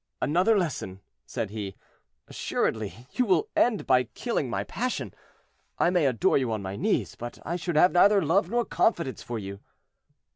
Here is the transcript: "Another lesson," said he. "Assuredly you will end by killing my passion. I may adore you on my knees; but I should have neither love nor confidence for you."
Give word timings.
"Another 0.19 0.57
lesson," 0.57 0.99
said 1.27 1.51
he. 1.51 1.75
"Assuredly 2.27 3.05
you 3.11 3.23
will 3.23 3.49
end 3.55 3.85
by 3.85 4.05
killing 4.05 4.49
my 4.49 4.63
passion. 4.63 5.13
I 5.77 5.91
may 5.91 6.07
adore 6.07 6.39
you 6.39 6.51
on 6.51 6.63
my 6.63 6.75
knees; 6.75 7.13
but 7.13 7.37
I 7.45 7.55
should 7.55 7.75
have 7.75 7.91
neither 7.91 8.19
love 8.19 8.49
nor 8.49 8.65
confidence 8.65 9.21
for 9.21 9.37
you." 9.37 9.59